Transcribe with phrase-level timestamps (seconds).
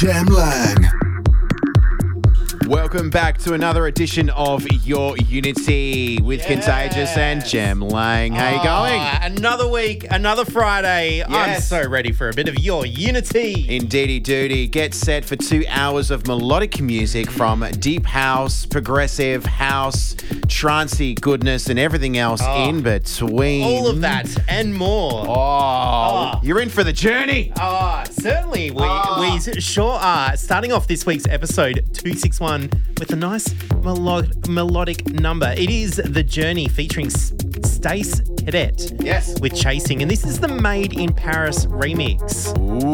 [0.00, 0.88] Jem Lang.
[2.68, 8.32] Welcome back to another edition of Your Unity with Contagious and Jem Lang.
[8.32, 9.00] How you going?
[9.00, 11.22] Ah, Another week, another Friday.
[11.26, 13.64] I'm so ready for a bit of your unity.
[13.74, 14.66] Indeedy doody.
[14.68, 20.14] Get set for two hours of melodic music from deep house, progressive house,
[20.46, 22.68] trancey goodness, and everything else Oh.
[22.68, 23.62] in between.
[23.64, 25.24] All of that and more.
[25.26, 27.52] Oh, you're in for the journey.
[27.56, 28.70] Ah, certainly.
[28.70, 29.18] We, Ah.
[29.44, 30.36] we sure are.
[30.36, 35.52] Starting off this week's episode 261 with a nice melo- melodic number.
[35.56, 37.32] It is The Journey featuring S-
[37.64, 38.92] Stace Cadet.
[39.00, 39.38] Yes.
[39.40, 40.02] With Chasing.
[40.02, 42.22] And this is the Made in Paris remix.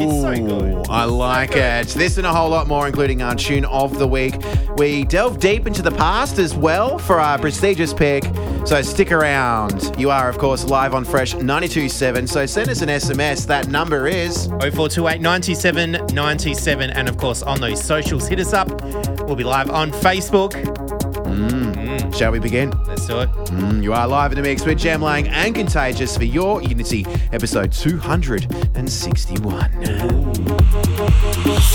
[0.02, 0.86] It's so good.
[0.88, 1.88] I like it.
[1.88, 4.34] This and a whole lot more, including our tune of the week.
[4.76, 8.24] We delve deep into the past as well for our prestigious pick.
[8.66, 9.94] So stick around.
[9.98, 12.28] You are, of course, live on Fresh 92.7.
[12.28, 13.46] So send us an SMS.
[13.46, 16.90] That number is 0428 97 97.
[16.90, 18.68] And of course, on those socials, hit us up.
[19.22, 20.25] We'll be live on Facebook.
[22.12, 22.70] Shall we begin?
[22.86, 23.28] Let's do it.
[23.30, 27.04] Mm, you are live in the mix with Jem Lang and Contagious for your Unity
[27.32, 29.70] episode 261.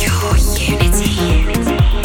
[0.02, 2.01] Your Unity.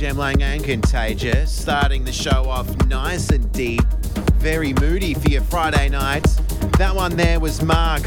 [0.00, 1.52] Live in the mix with Jem Lang and Contagious.
[1.52, 3.82] Starting the show off nice and deep,
[4.34, 6.36] very moody for your Friday nights.
[6.78, 8.02] That one there was Mark,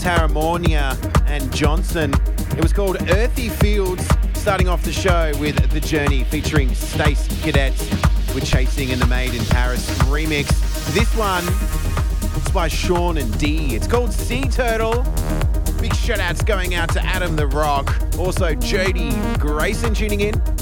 [0.00, 0.96] Tarmonea,
[1.26, 2.12] and Johanson.
[2.56, 7.80] It was called Earthy Fields Starting off the show with The Journey featuring Stace Cadets
[8.34, 10.48] with Chasing in the Made in Paris remix.
[10.92, 11.44] This one
[12.36, 13.74] is by Sean and Dee.
[13.74, 15.02] It's called Sea Turtle.
[15.80, 17.96] Big shout outs going out to Adam the Rock.
[18.18, 20.53] Also, Jody Grayson tuning in.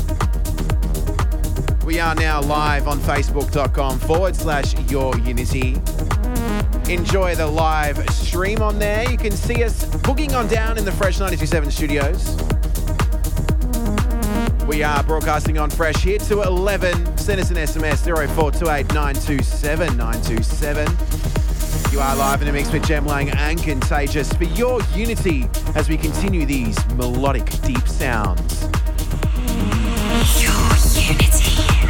[1.93, 5.75] We are now live on facebook.com forward slash your unity.
[6.91, 9.11] Enjoy the live stream on there.
[9.11, 12.35] You can see us booking on down in the Fresh 927 studios.
[14.67, 17.19] We are broadcasting on Fresh here to 11.
[17.19, 21.93] Send us an SMS 0428 927 927.
[21.93, 25.91] You are live in the mix with Jem Lang and Contagious for your unity as
[25.91, 28.67] we continue these melodic deep sounds.
[31.05, 31.82] Thank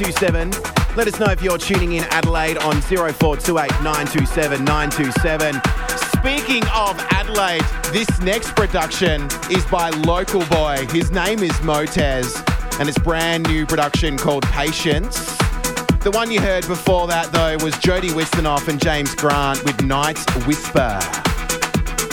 [0.00, 0.96] 92.7.
[0.96, 5.60] Let us know if you're tuning in Adelaide on 0428 927 927.
[6.18, 10.86] Speaking of Adelaide, this next production is by Local Boy.
[10.90, 12.34] His name is Motez,
[12.80, 15.36] and it's brand new production called Patience.
[16.00, 20.18] The one you heard before that, though, was Jody Wisternoff and James Grant with Night
[20.46, 20.98] Whisper.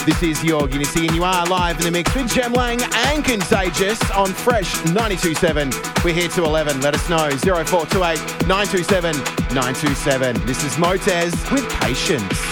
[0.08, 3.22] This is your Unity, and you are live in the mix with Jem Lang and
[3.22, 6.02] Contagious on Fresh 92.7.
[6.02, 6.80] We're here to 11.
[6.80, 8.16] Let us know 0428
[8.48, 9.14] 927
[9.54, 10.46] 927.
[10.46, 12.47] This is Motez with Patience.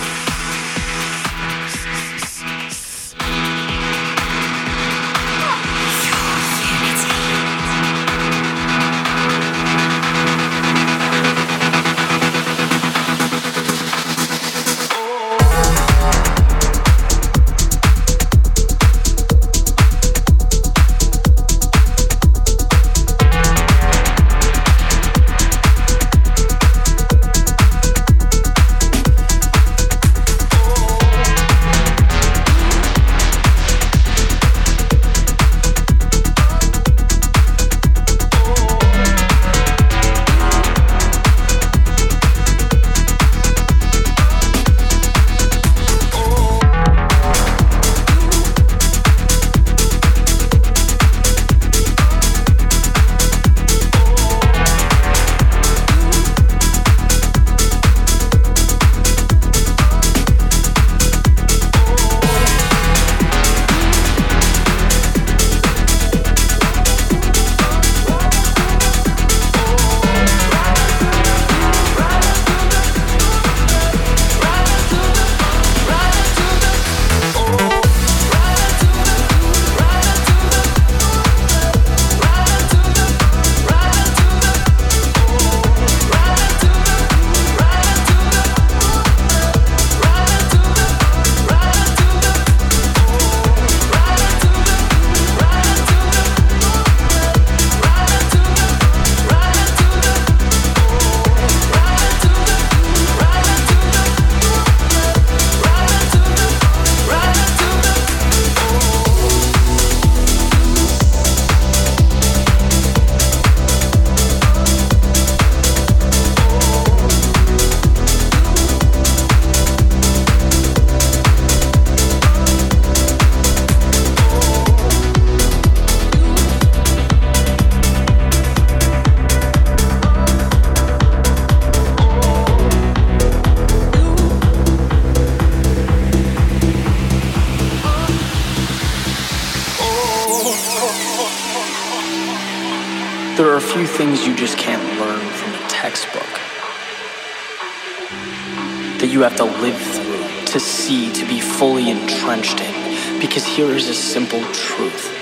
[153.96, 155.16] Simple truth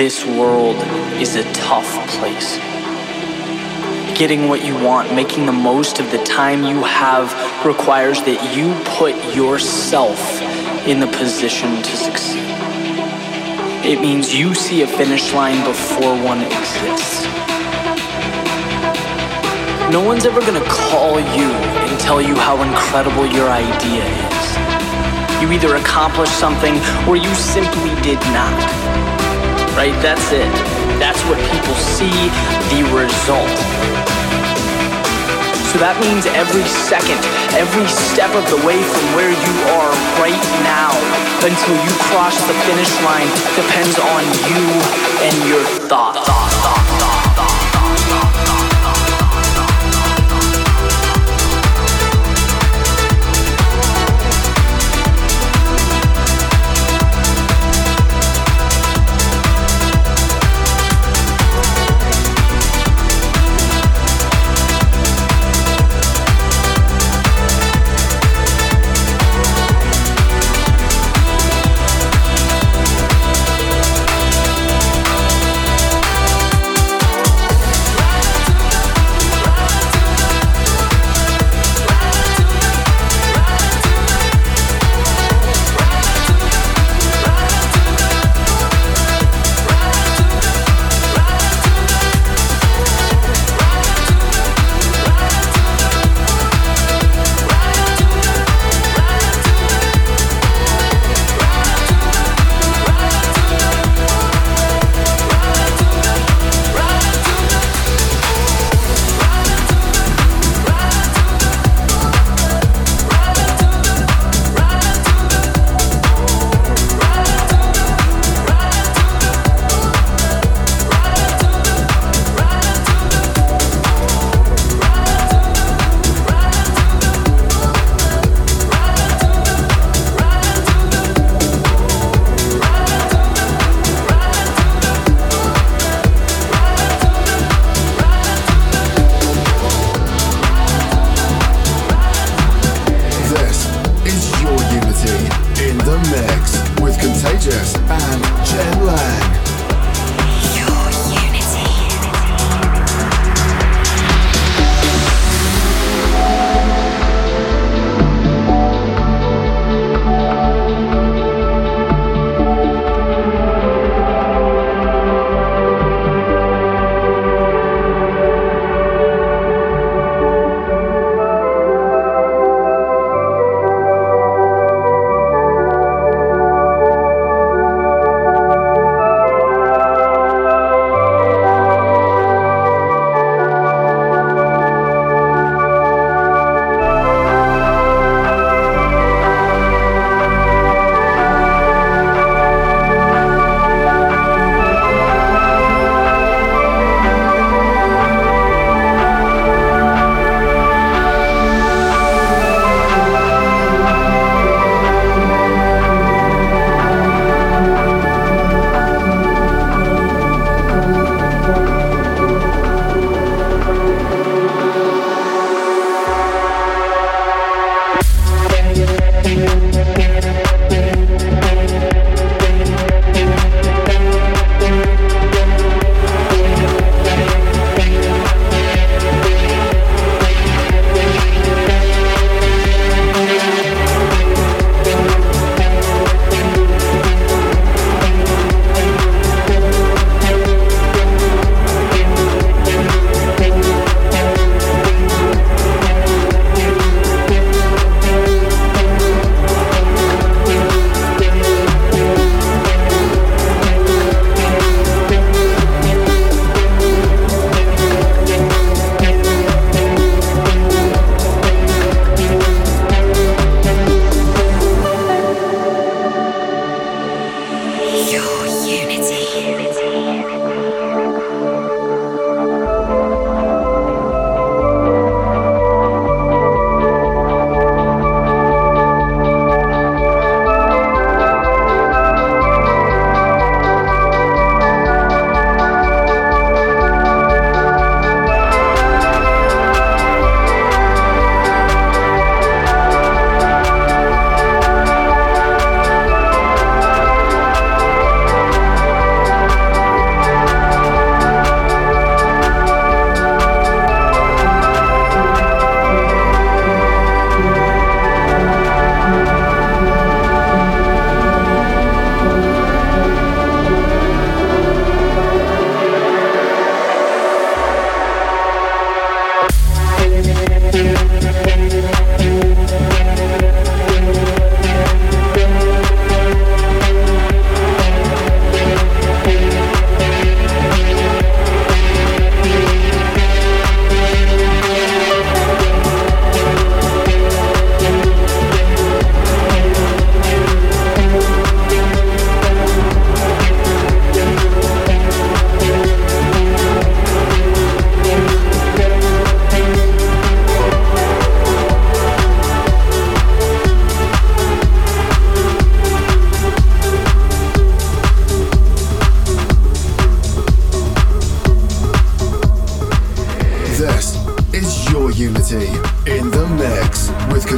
[0.00, 0.76] this world
[1.20, 2.56] is a tough place.
[4.16, 7.34] Getting what you want, making the most of the time you have,
[7.66, 10.40] requires that you put yourself
[10.86, 12.48] in the position to succeed.
[13.84, 17.24] It means you see a finish line before one exists.
[19.90, 24.29] No one's ever gonna call you and tell you how incredible your idea is.
[25.40, 26.74] You either accomplished something
[27.08, 28.56] or you simply did not.
[29.74, 29.96] Right?
[30.02, 30.52] That's it.
[31.00, 32.28] That's what people see,
[32.68, 33.48] the result.
[35.72, 37.22] So that means every second,
[37.54, 40.90] every step of the way from where you are right now
[41.46, 44.62] until you cross the finish line depends on you
[45.22, 46.39] and your thoughts.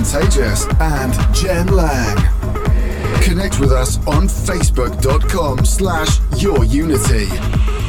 [0.03, 2.17] Contagious and Jem Lang.
[3.23, 7.82] Connect with us on facebook.com slash yourunity.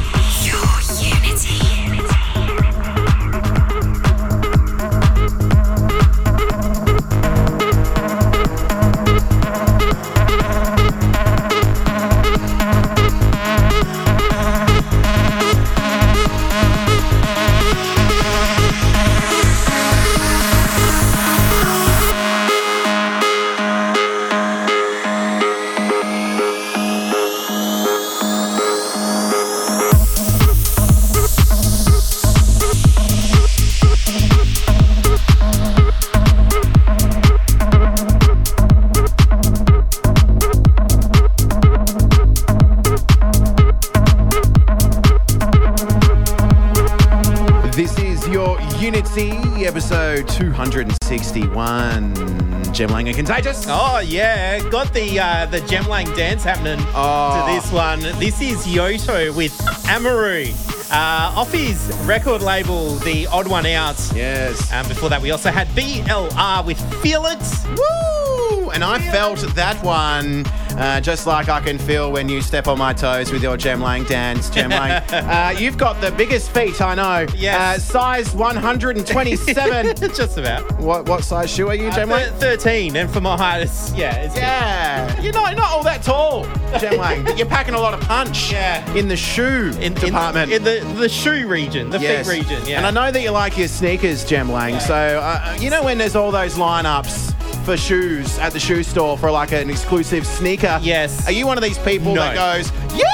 [52.86, 53.04] 261.
[53.04, 53.66] Jem and Contagious.
[53.68, 57.46] Oh yeah, got the uh, the Jem Lang dance happening Oh.
[57.46, 58.00] to this one.
[58.18, 59.54] This is Yotto with
[59.88, 60.52] Amaru,
[60.90, 63.96] uh, off his record label, The Odd One Out.
[64.14, 64.70] Yes.
[64.72, 67.38] Um, before that, we also had BLR with Feel It.
[67.78, 68.70] Woo!
[68.70, 70.44] And I felt that one
[70.76, 73.80] uh, just like I can feel when you step on my toes with your Jem
[73.80, 74.90] Lang dance, Jem Lang.
[75.12, 77.26] uh, you've got the biggest feet, I know.
[77.36, 77.60] Yes.
[77.60, 79.96] Uh, size 127.
[80.14, 80.78] Just about.
[80.80, 82.32] what, what size shoe are you, Jem Uh, Lang?
[82.34, 85.82] thir- 13, and for my height, it's, yeah, it's Yeah, you're not, you're not all
[85.82, 86.44] that tall,
[86.78, 88.88] Jem Lang, but you're packing a lot of punch Yeah.
[88.94, 90.52] in the shoe in, in, department.
[90.52, 92.28] in the, the shoe region, the Yes.
[92.30, 92.66] feet region.
[92.66, 92.78] Yeah.
[92.78, 94.78] And I know that you like your sneakers, Jem Lang.
[94.80, 97.32] So, uh, you know when there's all those lineups
[97.64, 100.78] for shoes at the shoe store for like an exclusive sneaker?
[100.82, 101.26] Yes.
[101.26, 102.20] Are you one of these people No.
[102.22, 103.06] that goes, yeah,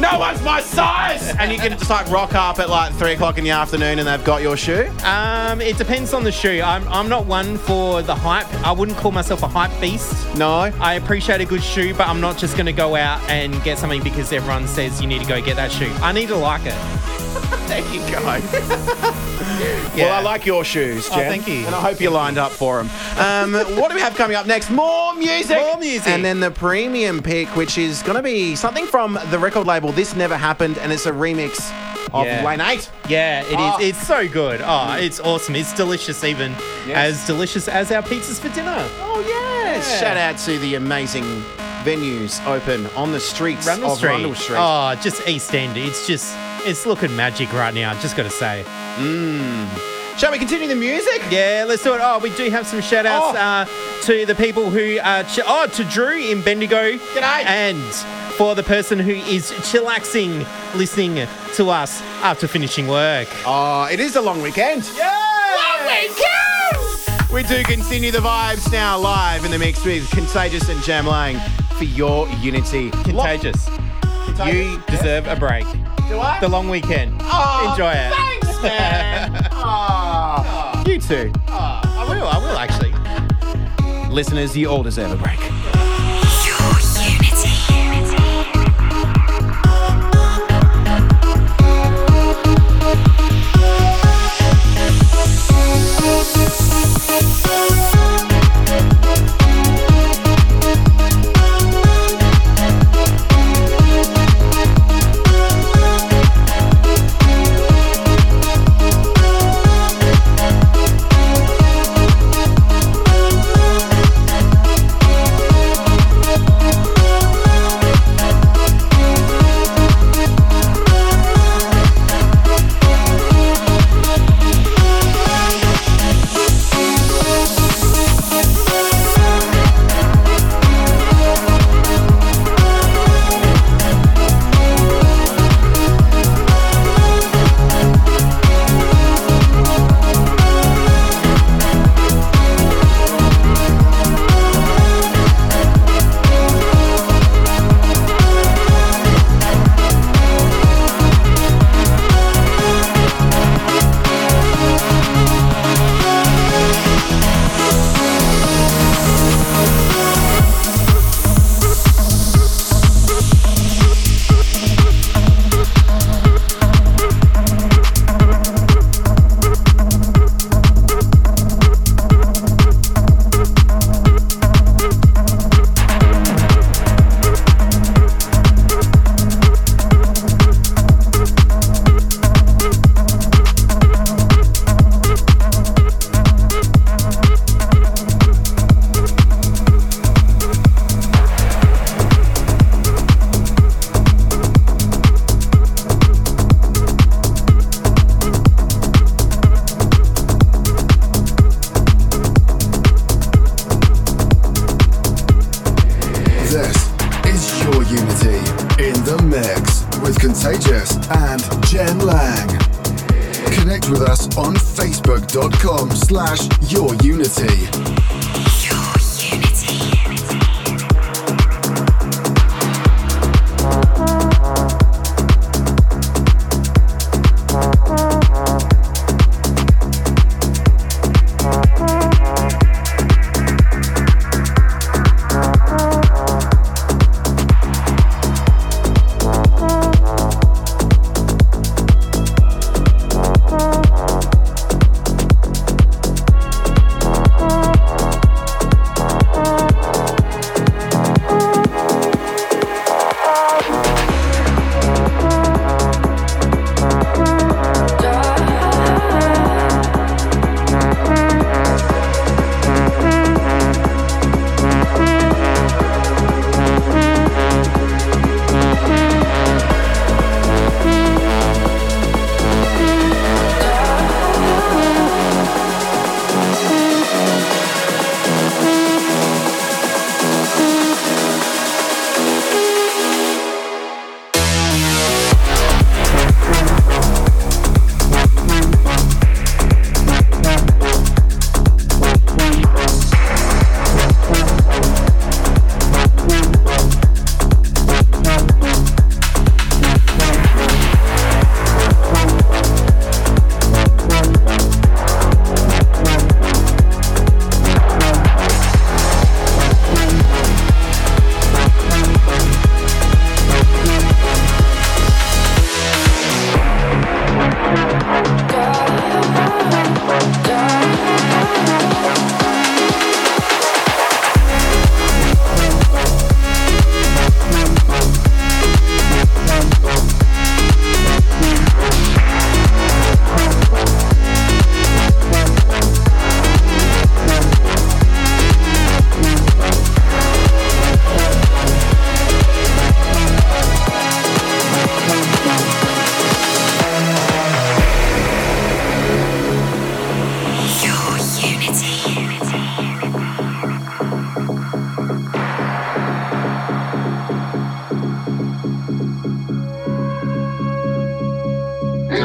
[0.00, 1.34] no one's my size?
[1.38, 4.06] and you can just like rock up at like three o'clock in the afternoon and
[4.08, 4.90] they've got your shoe?
[5.04, 6.60] Um, it depends on the shoe.
[6.64, 8.46] I'm, I'm not one for the hype.
[8.66, 10.12] I wouldn't call myself a hype beast.
[10.36, 10.50] No.
[10.80, 13.78] I appreciate a good shoe, but I'm not just going to go out and get
[13.78, 15.90] something because everyone says you need to go get that shoe.
[16.00, 16.74] I need to like it.
[17.68, 18.20] There you go.
[19.96, 21.66] Well, I like your shoes, Oh, thank you.
[21.66, 22.90] And I hope you're lined up for them.
[23.18, 24.70] Um, what do we have coming up next?
[24.70, 25.56] More music.
[25.58, 26.06] More music.
[26.08, 29.90] And then the premium pick, which is going to be something from the record label
[29.92, 31.58] This Never Happened, and it's a remix
[32.14, 32.44] of Yeah.
[32.44, 32.90] Lane 8.
[33.08, 33.56] Yeah, it is.
[33.58, 33.76] Oh.
[33.80, 34.60] It's so good.
[34.64, 35.56] Oh, it's awesome.
[35.56, 36.52] It's delicious, even
[36.86, 36.96] Yes.
[37.20, 38.76] as delicious as our pizzas for dinner.
[39.00, 39.88] Oh, yes.
[39.90, 40.00] Yeah.
[40.00, 41.24] Shout out to the amazing
[41.84, 44.10] venues open on the streets Rundle of Street.
[44.10, 44.56] Rundle Street.
[44.58, 45.76] Oh, just East End.
[45.76, 47.92] It's just, it's looking magic right now.
[48.00, 48.64] Just got to say.
[50.18, 51.22] Shall we continue the music?
[51.30, 52.00] Yeah, let's do it.
[52.02, 53.40] Oh, we do have some shout outs Oh.
[53.40, 53.64] uh,
[54.06, 56.96] to the people who are, ch- oh, to Drew in Bendigo.
[56.98, 57.44] G'day.
[57.44, 57.80] And
[58.36, 60.44] for the person who is chillaxing
[60.74, 63.28] listening to us after finishing work.
[63.46, 64.90] Oh, it is a long weekend.
[64.96, 65.14] Yeah!
[65.78, 67.32] Long weekend!
[67.32, 71.38] We do continue the vibes now live in the mix with Contagious and Jem Lang
[71.76, 72.90] for your unity.
[72.90, 73.68] Contagious.
[74.46, 75.66] You deserve a break.
[76.08, 76.38] Do I?
[76.40, 77.14] The long weekend.
[77.22, 78.12] Oh, Enjoy it.
[78.12, 79.48] Thanks, man.
[79.52, 81.32] oh, you too.
[81.48, 82.94] Oh, I will, I will actually.
[84.12, 85.38] Listeners, you all deserve a break.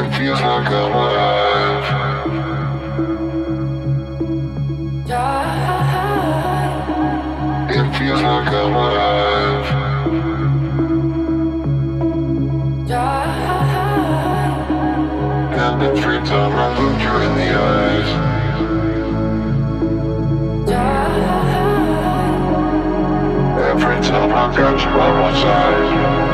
[0.04, 1.84] It feels like I'm alive.
[7.70, 9.66] It feels like I'm alive.
[15.80, 18.10] Every time I look you in the eyes.
[23.70, 26.33] Every time I you by my side.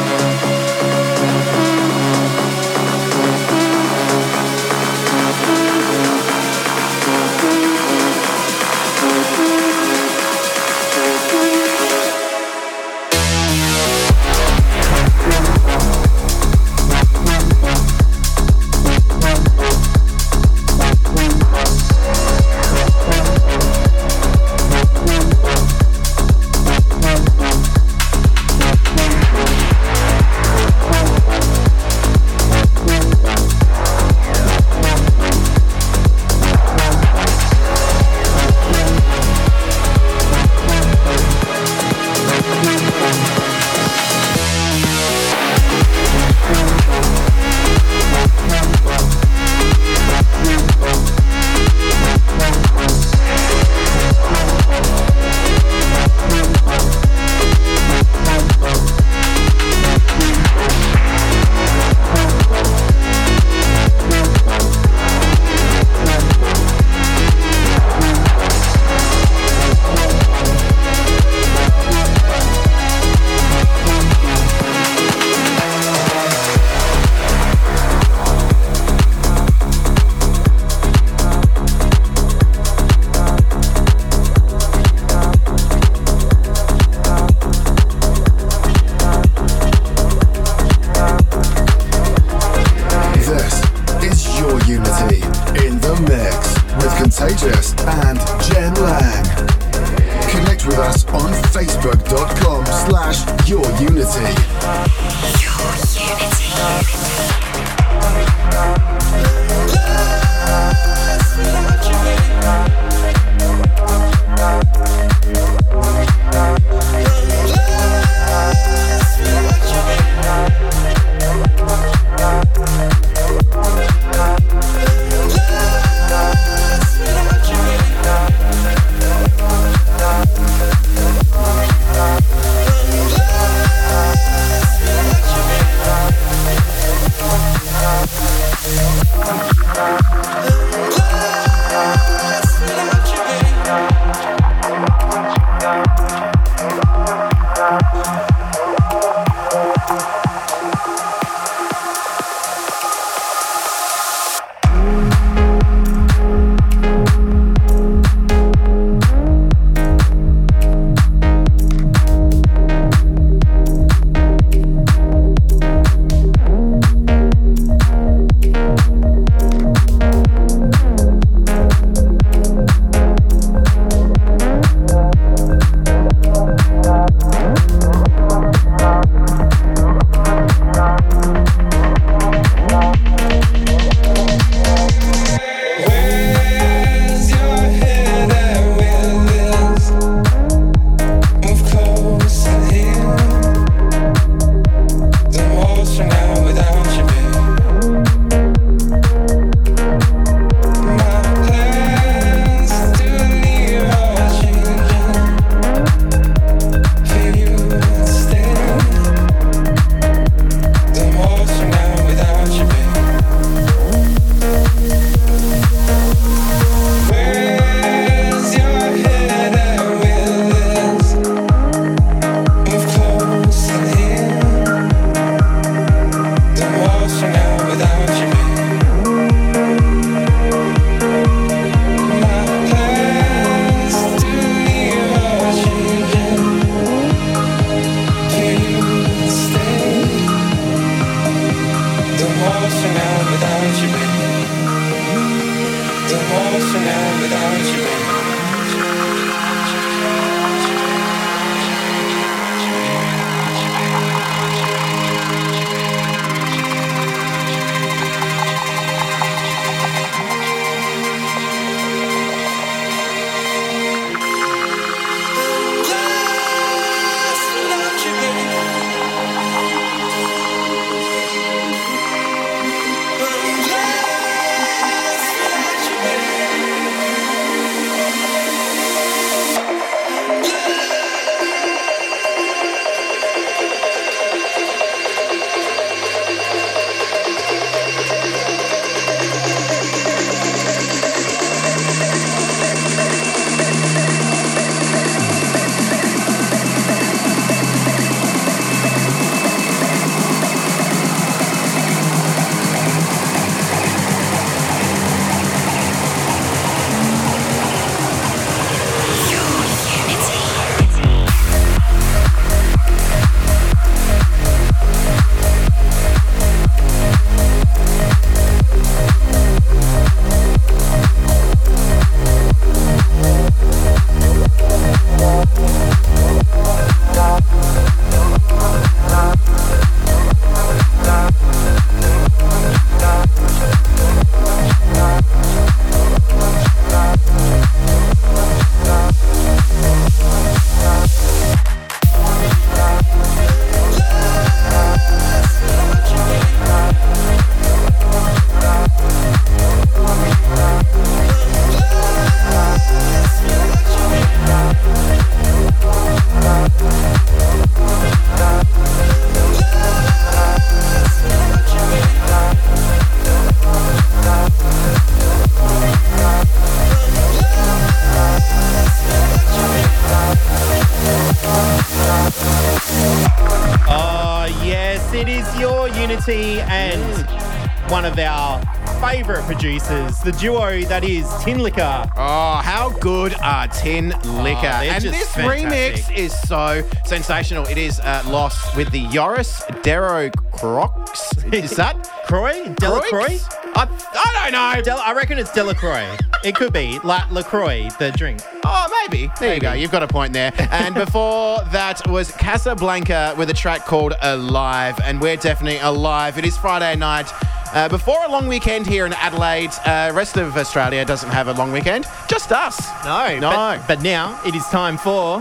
[379.61, 382.11] producers, the duo that is Tinlicker.
[382.17, 384.61] Oh, how good are Tinlicker?
[384.61, 386.03] they're and this fantastic.
[386.03, 387.67] remix is so sensational.
[387.67, 391.43] It is uh, Lost with the Joris Dero Crocs.
[391.53, 391.95] Is that
[392.25, 392.73] Croy?
[392.79, 393.09] Delacroix?
[393.11, 393.39] Croix?
[393.75, 394.81] I, I don't know.
[394.81, 396.17] Del- I reckon it's Delacroix.
[396.43, 398.41] it could be La- LaCroix, the drink.
[398.65, 399.29] Oh, maybe.
[399.39, 399.73] There you go.
[399.73, 400.51] You've got a point there.
[400.71, 404.99] And before that was Kasablanca with a track called Alive.
[405.03, 406.39] And we're definitely alive.
[406.39, 407.31] It is Friday night.
[407.73, 411.53] Uh, before a long weekend here in Adelaide, uh, rest of Australia doesn't have a
[411.53, 412.05] long weekend.
[412.27, 412.77] Just us.
[413.05, 413.49] No, No.
[413.49, 415.39] But, but now it is time for.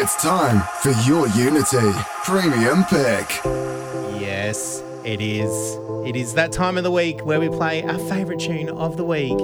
[0.00, 1.92] It's time for your Unity
[2.24, 3.28] Premium Pick.
[4.18, 5.78] Yes, it is.
[6.06, 9.04] It is that time of the week where we play our favourite tune of the
[9.04, 9.38] week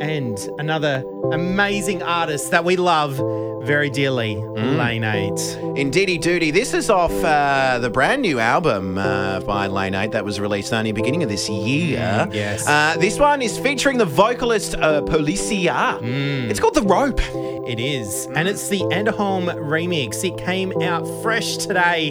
[0.00, 3.20] and another amazing artist that we love
[3.64, 5.30] very dearly, Lane 8.
[5.76, 6.50] Indeedy Duty.
[6.50, 10.72] This is off uh, the brand new album uh, by Lane 8 that was released
[10.72, 11.98] only beginning of this year.
[11.98, 12.66] Mm, yes.
[12.66, 16.00] Uh, this one is featuring the vocalist uh, POLICA.
[16.00, 16.50] Mm.
[16.50, 17.20] It's called The Rope.
[17.68, 18.26] It is.
[18.34, 20.24] And it's the Anderholm remix.
[20.24, 22.10] It came out fresh today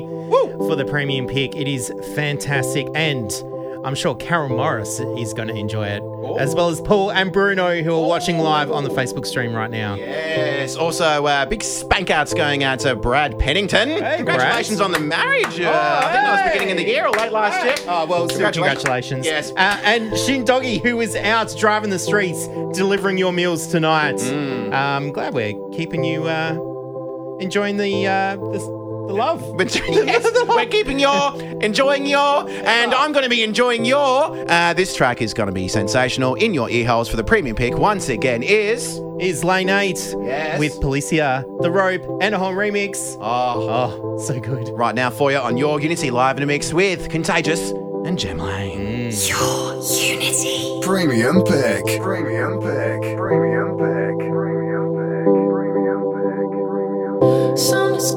[0.57, 1.57] for the premium pick.
[1.57, 2.87] It is fantastic.
[2.95, 3.29] And
[3.83, 6.03] I'm sure Carol Morris is going to enjoy it,
[6.39, 9.71] as well as Paul and Bruno, who are watching live on the Facebook stream right
[9.71, 9.95] now.
[9.95, 10.75] Yes.
[10.75, 13.89] Also, uh, big spank outs going out to Brad Pennington.
[13.89, 15.59] Hey, Congratulations on the marriage.
[15.59, 17.75] Uh, I think that was beginning of the year or late last year.
[17.87, 19.25] Oh, well, still congratulations.
[19.25, 19.51] Yes.
[19.51, 24.15] Uh, and Shin Doggy, who is out driving the streets, delivering your meals tonight.
[24.17, 24.73] Mm.
[24.73, 26.53] Um, glad we're keeping you uh,
[27.39, 29.57] enjoying the, uh, the, the love.
[29.57, 33.03] But yes, we're keeping your, enjoying your, and ah.
[33.03, 34.35] I'm going to be enjoying your.
[34.49, 37.55] Uh, this track is going to be sensational in your ear holes for the premium
[37.55, 37.77] pick.
[37.77, 40.57] Once again, is is Lane 8 Yes.
[40.59, 43.15] with POLICA, The Rope, Anderholm remix.
[43.21, 44.69] oh, Oh, so good.
[44.69, 47.69] right now for you on your Unity Live in a mix with Contagious
[48.03, 48.77] and Jem Lang.
[49.11, 49.29] Mm.
[49.29, 49.75] Your
[50.15, 50.81] Unity.
[50.81, 52.01] Premium Pick.
[52.01, 53.17] Premium Pick.
[53.17, 54.17] Premium Pick.
[54.31, 55.51] Premium Pick.
[55.51, 56.49] Premium Pick.
[56.49, 57.57] Premium Pick.
[57.59, 58.11] Sun is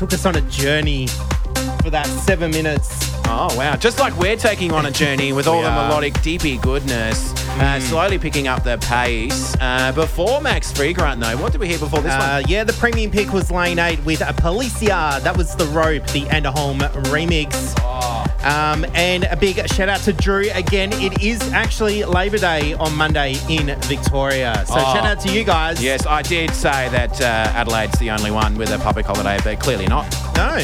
[0.00, 1.06] took us on a journey
[1.82, 2.88] for that seven minutes.
[3.26, 3.76] Oh, wow.
[3.76, 5.88] Just like we're taking on a journey with all the are.
[5.88, 9.54] melodic, deepy goodness, uh, slowly picking up the pace.
[9.60, 12.50] Uh, before Max Freegrant, though, what did we hear before this Uh, one?
[12.50, 15.20] yeah, the premium pick was Lane 8 with a POLICA.
[15.22, 16.78] That was the Rope, the Anderholm
[17.12, 17.52] remix.
[18.42, 20.48] Um, and a big shout out to Drew.
[20.54, 24.64] Again, it is actually Labor Day on Monday in Victoria.
[24.66, 24.94] So Oh.
[24.94, 25.82] shout out to you guys.
[25.82, 27.24] Yes, I did say that uh,
[27.54, 30.06] Adelaide's the only one with a public holiday, but clearly not.
[30.36, 30.56] No,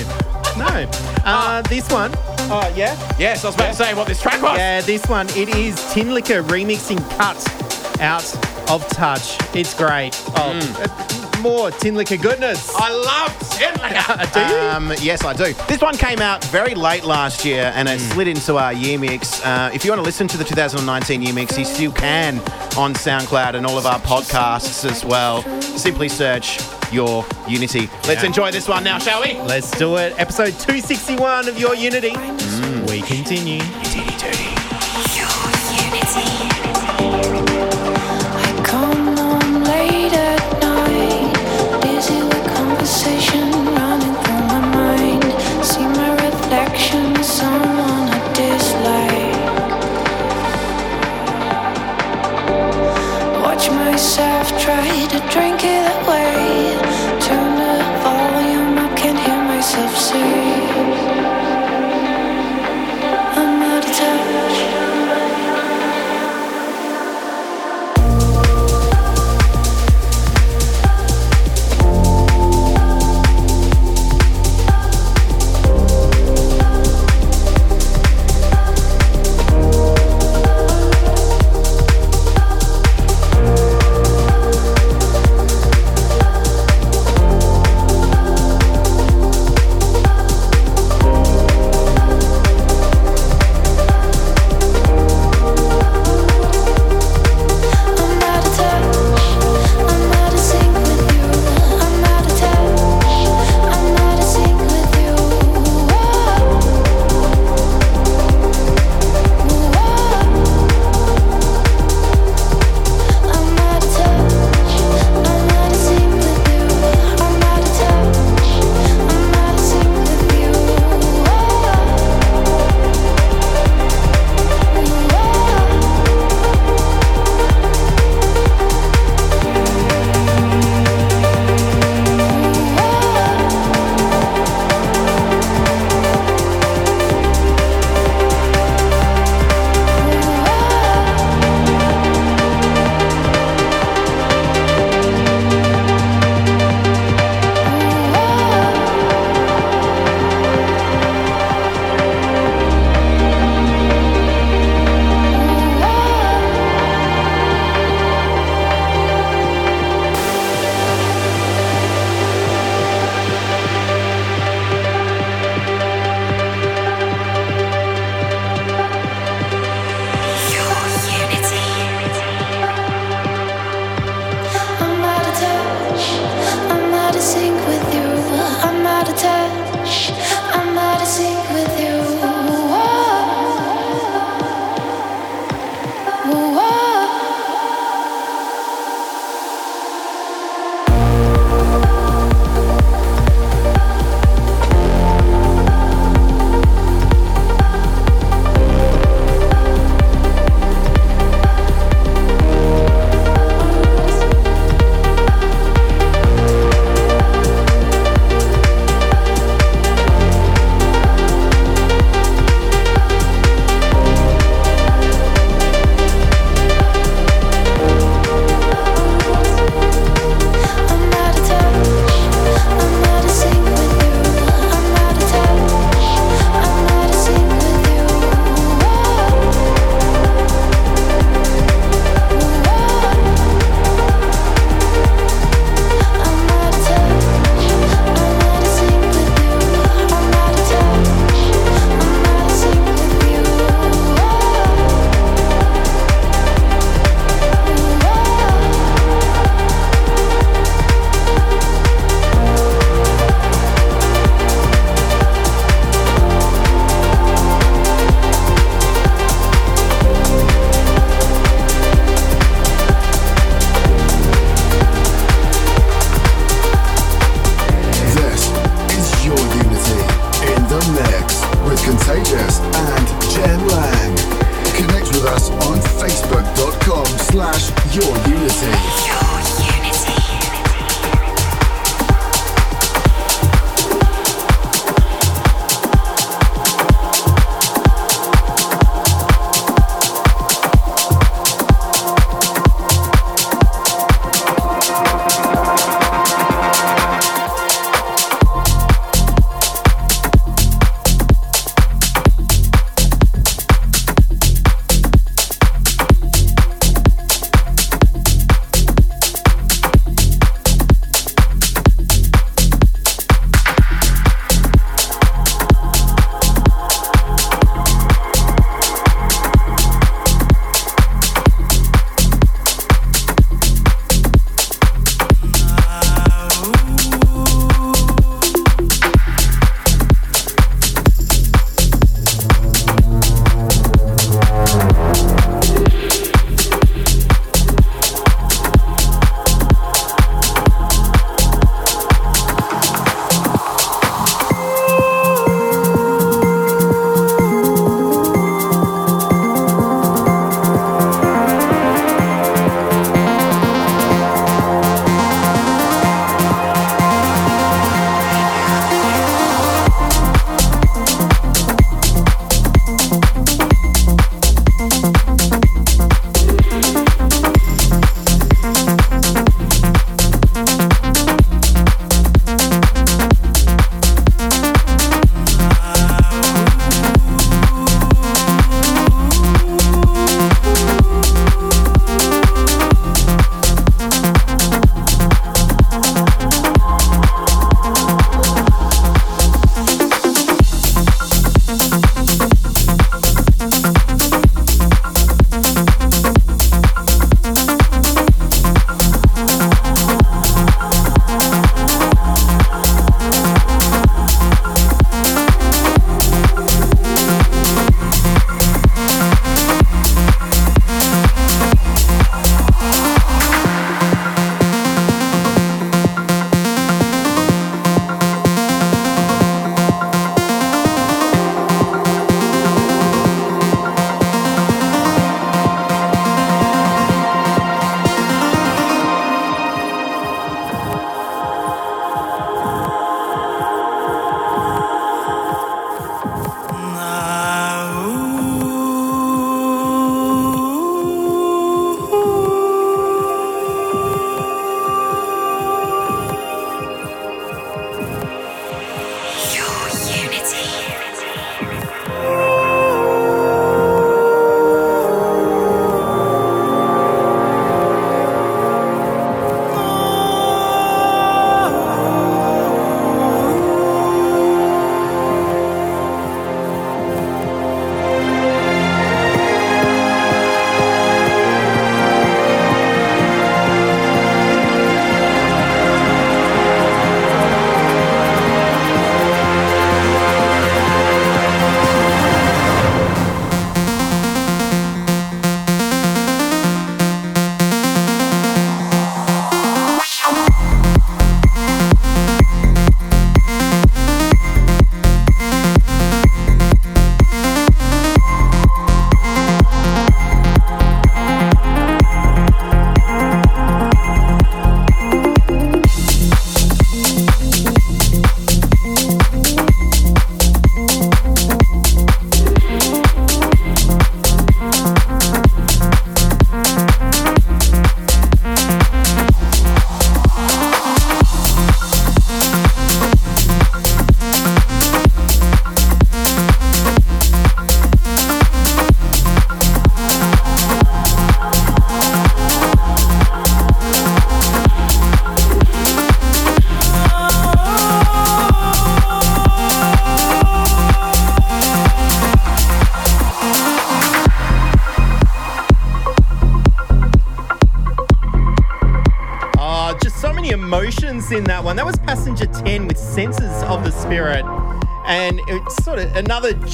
[0.57, 0.91] no.
[1.24, 2.12] Uh, This one.
[2.49, 2.97] Oh, yeah?
[3.18, 4.57] Yes, I was about to say what this track was.
[4.57, 5.29] Yeah, this one.
[5.31, 7.37] It is Tinlicker remixing Cut
[8.01, 8.24] Out
[8.70, 9.37] of Touch.
[9.55, 10.14] It's great.
[10.37, 12.70] Oh, uh, more Tinlicker goodness.
[12.74, 14.32] I love Tin Liquor.
[14.34, 14.61] Do you?
[14.70, 15.53] Um, yes, I do.
[15.68, 19.45] This one came out very late last year and it slid into our year mix.
[19.45, 22.39] Uh, if you want to listen to the 2019 year mix, you still can
[22.76, 25.43] on SoundCloud and all of our podcasts as well.
[25.61, 26.61] Simply search
[26.93, 27.89] your Unity.
[28.07, 28.26] Let's Yeah.
[28.26, 29.34] enjoy this one now, shall we?
[29.41, 30.14] Let's do it.
[30.18, 32.14] Episode 261 of Your Unity.
[32.91, 33.61] We continue.
[33.62, 33.93] I
[53.97, 56.26] Myself try to drink it away.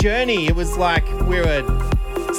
[0.07, 0.47] Journey.
[0.49, 1.63] It was like we were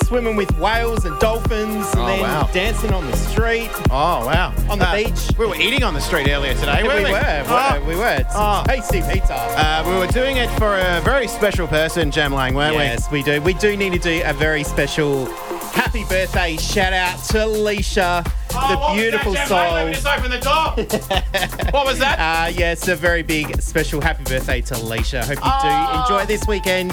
[0.05, 2.49] swimming with whales and dolphins and Oh, then wow.
[2.51, 3.69] dancing on the street.
[3.89, 4.53] Oh, wow.
[4.69, 5.29] On the Uh, beach.
[5.39, 7.13] We were eating on the street earlier today, we weren't were, we?
[7.13, 7.19] we
[7.55, 7.79] Oh.
[7.79, 8.15] were, we were.
[8.19, 8.63] It's Oh.
[8.67, 9.33] tasty pizza.
[9.33, 12.83] Uh, we were doing it for a very special person, Jem Lang, weren't we?
[12.83, 13.41] yes, we do.
[13.41, 15.27] We do need to do a very special
[15.73, 19.57] Happy birthday shout out to Alicia, the beautiful soul.
[19.59, 20.75] open the door.
[21.71, 22.19] what was that?
[22.19, 25.25] Uh, yeah, a very big special happy birthday to Alicia.
[25.25, 26.91] Hope you do enjoy this weekend.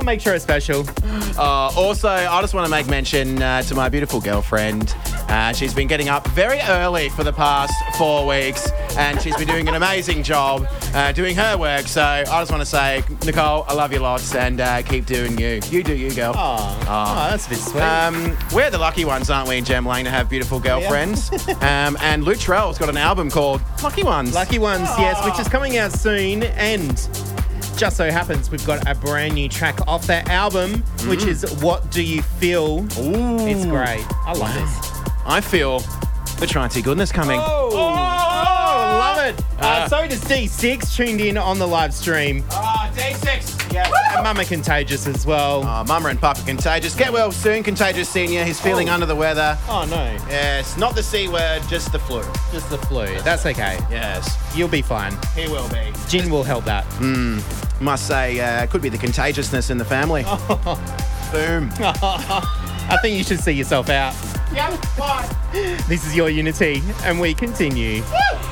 [0.00, 0.86] I'll, make sure it's special.
[1.38, 4.94] Uh, also, I just want to make mention uh, to my beautiful girlfriend.
[5.28, 9.46] Uh, she's been getting up very early for the past four weeks, and she's been
[9.46, 11.86] doing an amazing job uh, doing her work.
[11.86, 15.38] So I just want to say, Nicole, I love you lots, and uh, keep doing
[15.38, 15.60] you.
[15.70, 16.34] You do you, girl.
[16.36, 16.76] Oh,
[17.30, 17.80] that's a bit sweet.
[17.80, 21.30] Um, we're the lucky ones, aren't we, in Jem Lang, to have beautiful girlfriends?
[21.62, 24.34] um, and Luttrell's got an album called Lucky Ones.
[24.34, 26.42] Lucky Ones, yes, which is coming out soon.
[26.42, 26.98] And
[27.80, 31.90] just so happens we've got a brand new track off that album, which is What
[31.90, 32.80] Do You Feel?
[32.98, 33.46] Ooh.
[33.48, 34.04] It's great.
[34.26, 35.00] I love this.
[35.24, 35.78] I feel
[36.38, 37.40] the Trancy goodness coming.
[37.42, 39.42] Oh, love it.
[39.58, 42.44] Uh, Uh, so does D6 tuned in on the live stream.
[42.50, 43.72] Oh, D6.
[43.72, 45.62] Yeah, and Mama Contagious as well.
[45.64, 46.94] Oh, Mama and Papa Contagious.
[46.94, 48.44] Get well soon, Contagious Senior.
[48.44, 48.94] He's feeling Oh.
[48.94, 49.56] under the weather.
[49.68, 52.22] Oh no, Yes, not the C word, just the flu.
[52.52, 53.06] just the flu.
[53.22, 53.78] That's okay.
[53.90, 55.16] Yes, You'll be fine.
[55.34, 55.92] he will be.
[56.08, 56.84] Gin will help that.
[57.80, 60.22] Must say, uh, could be the contagiousness in the family.
[61.32, 61.70] Boom.
[61.80, 64.14] I think you should see yourself out.
[64.52, 65.26] yeah, bye.
[65.88, 68.02] This is your Unity, and we continue.
[68.02, 68.49] What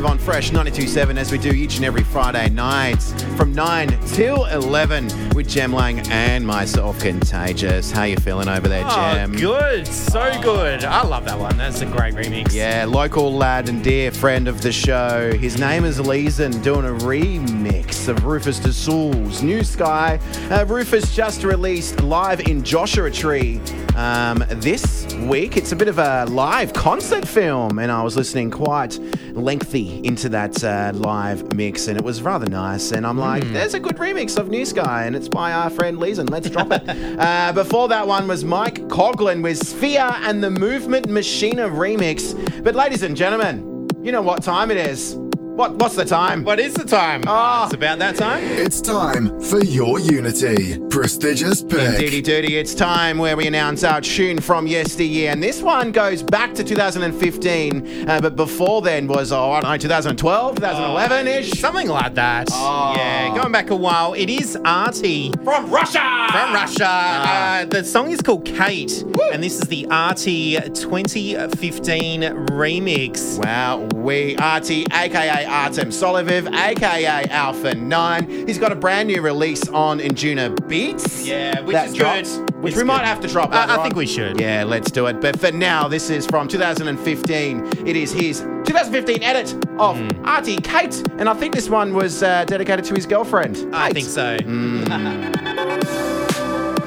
[0.00, 3.02] live on Fresh 92.7 as we do each and every Friday night
[3.36, 7.90] from 9 till 11 with Jem Lang and myself, Contagious.
[7.90, 9.86] How you feeling over there, Oh, good.
[9.86, 10.84] So good.
[10.84, 11.58] I love that one.
[11.58, 12.54] That's a great remix.
[12.54, 15.32] Yeah, local lad and dear friend of the show.
[15.36, 20.18] His name is LEZEN, doing a remix of Rufus Du Sol's New Sky.
[20.50, 23.60] Uh, Rufus just released live in Joshua Tree
[23.96, 25.56] um, this week.
[25.56, 28.98] It's a bit of a live concert film, and I was listening quite
[29.32, 32.92] lengthy into that uh, live mix, and it was rather nice.
[32.92, 35.98] And I'm like, there's a good remix of New Sky, and it's by our friend
[35.98, 36.30] LEZEN.
[36.30, 36.88] Let's drop it.
[37.18, 42.34] uh, before that one was Mike Koglin with Sphere and the Movement Machina remix.
[42.62, 45.16] But ladies and gentlemen, you know what time it is.
[45.60, 46.42] What, what's the time?
[46.42, 47.22] What is the time?
[47.26, 47.64] Oh.
[47.66, 48.42] It's about that time.
[48.44, 50.78] It's time for your Unity.
[50.88, 51.80] Prestigious pick.
[51.80, 55.30] Indeedy doody, it's time where we announce our tune from yesteryear.
[55.30, 59.70] And this one goes back to 2015, uh, but before then was, oh, I don't
[59.72, 61.50] know, 2012, 2011 ish.
[61.50, 62.48] Something like that.
[62.50, 62.94] Oh.
[62.96, 64.14] Yeah, going back a while.
[64.14, 65.30] It is Arty.
[65.44, 66.26] From Russia!
[66.30, 66.86] From Russia.
[66.88, 67.58] Ah.
[67.58, 73.44] Uh, the song is called Kate, and this is the Arty 2015 remix.
[73.44, 78.46] Wow, we Arty, aka Artem Stoliarov, aka Alpha 9.
[78.46, 81.26] He's got a brand new release on Injuna Beats.
[81.26, 82.54] Yeah, which is drops, good.
[82.62, 83.52] Which It's we might have to drop.
[83.52, 83.82] I- I on.
[83.82, 84.40] think we should.
[84.40, 85.20] Yeah, let's do it.
[85.20, 87.68] But for now, this is from 2015.
[87.86, 90.08] It is his 2015 edit of Hmm.
[90.24, 93.68] Arty Kate, and I think this one was uh, dedicated to his girlfriend.
[93.74, 94.36] I think so.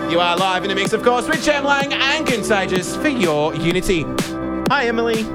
[0.10, 3.56] You are live in a mix, of course, with Jem Lang and Contagious for your
[3.56, 4.04] Unity.
[4.70, 5.24] Hi, Emily.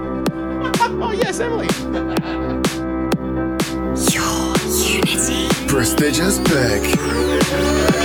[1.03, 1.67] oh yes, Emily.
[5.69, 7.98] Prestigious pick.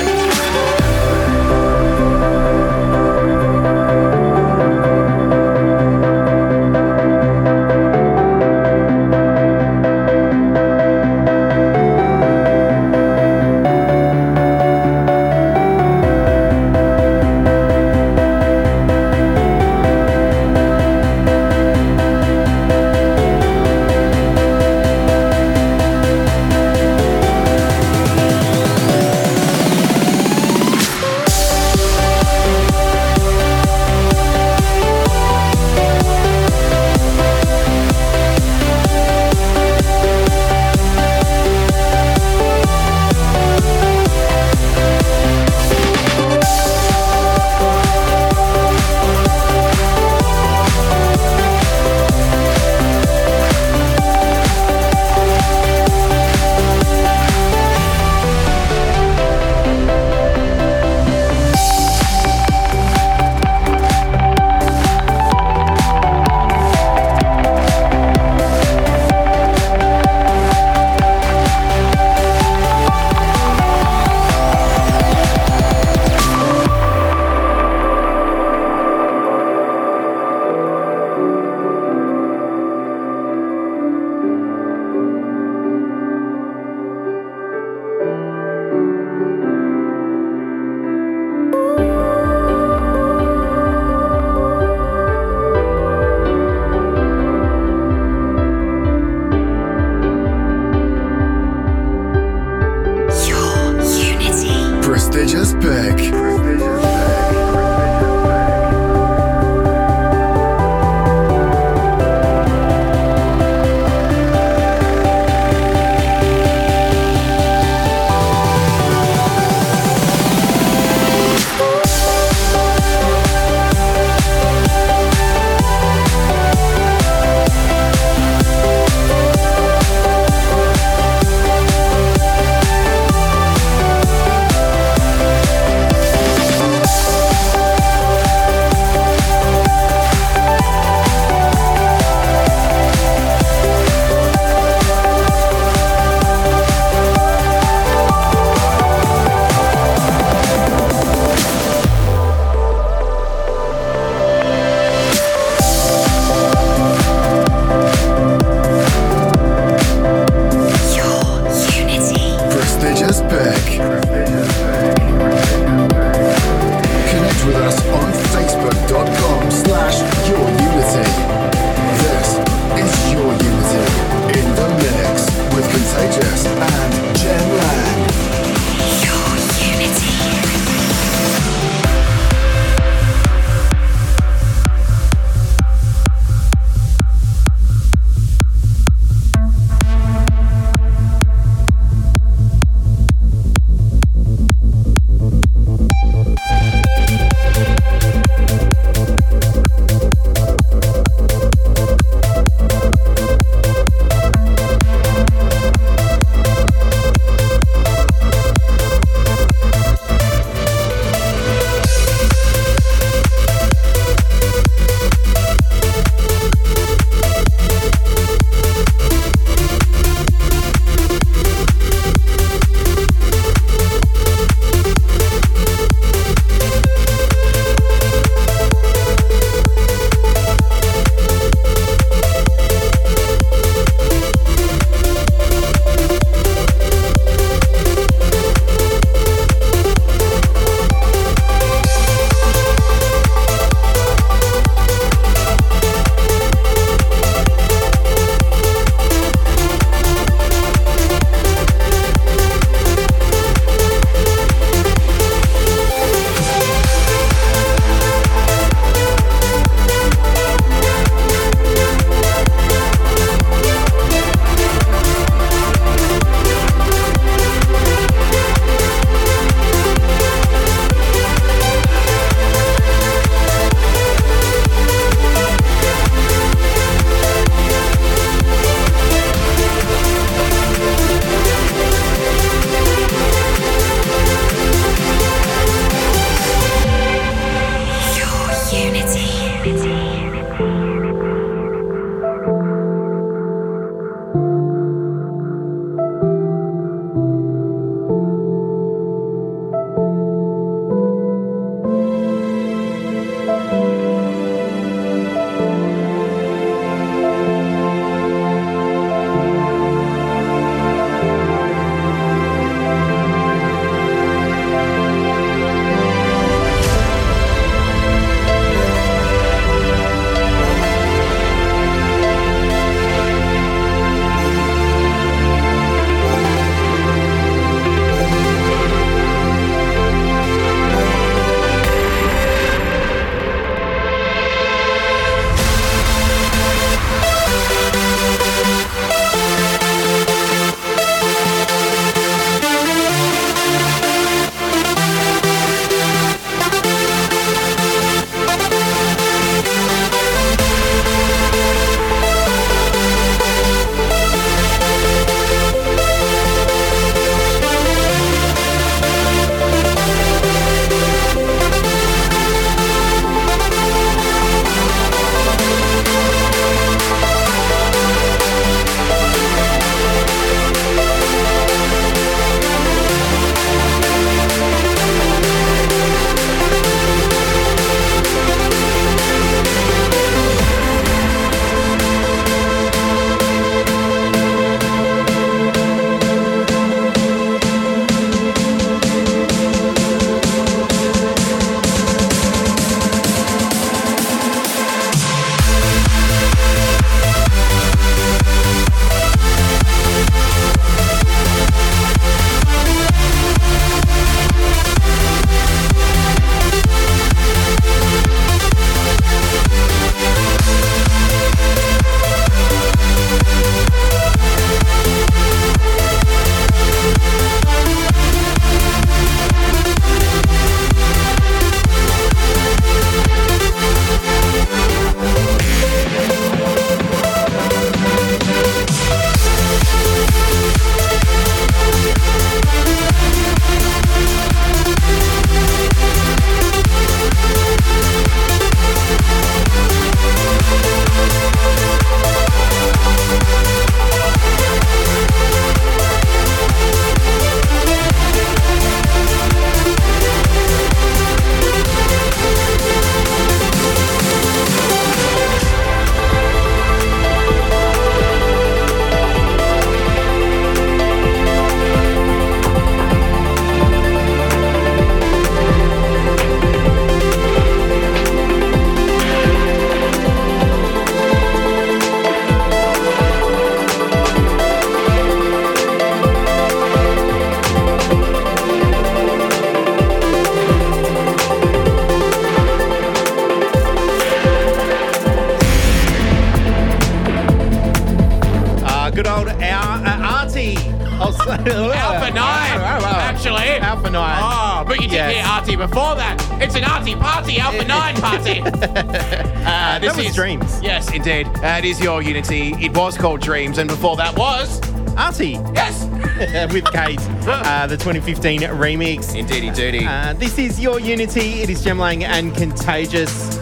[501.43, 501.65] Yes, indeed.
[501.65, 502.73] Uh, it is your Unity.
[502.79, 504.81] It was called Dreams, and before that was.
[505.15, 506.05] Arty Yes!
[506.73, 509.35] with Kate, uh, the 2015 remix.
[509.35, 510.05] Indeedy doody.
[510.05, 511.61] Uh, this is your Unity.
[511.61, 513.59] It is Jem Lang and Contagious.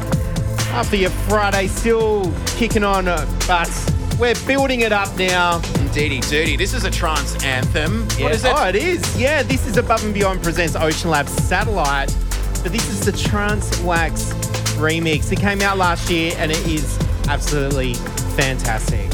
[0.70, 5.62] After your Friday, still kicking on, but we're building it up now.
[5.80, 6.58] Indeedy doody.
[6.58, 8.04] This is a trance anthem.
[8.20, 8.54] What is it?
[8.56, 9.20] Oh, it is.
[9.20, 12.16] Yeah, this is Above and Beyond presents Oceanlab Satellite,
[12.64, 14.32] but this is the Trance Wax
[14.78, 15.32] remix.
[15.32, 16.98] It came out last year and it is
[17.32, 17.94] absolutely
[18.36, 19.08] fantastic.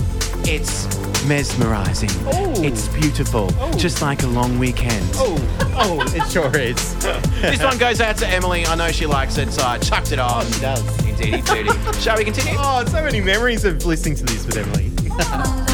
[0.50, 0.88] It's
[1.28, 2.10] mesmerizing.
[2.26, 2.64] Oh.
[2.64, 3.50] It's beautiful.
[3.60, 3.72] Oh.
[3.78, 5.08] Just like a long weekend.
[5.16, 5.38] Oh,
[5.76, 6.96] oh, it sure is.
[7.38, 8.66] This one goes out to Emily.
[8.66, 10.44] I know she likes it, so I chucked it on.
[10.44, 11.06] Oh, she does.
[11.06, 11.94] Indeedy doody.
[12.02, 12.56] Shall we continue?
[12.58, 15.67] Oh, so many memories of listening to this with Emily.